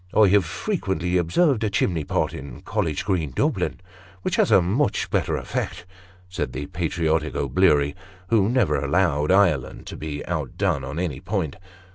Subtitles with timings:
[0.17, 3.79] "I have frequently observed a chimney pot in College Green, Dublin,
[4.23, 5.85] which has a much better effect,"
[6.27, 7.95] said the patriotic O'Bleary,
[8.29, 11.55] who never allowed Ireland to be outdone on any point.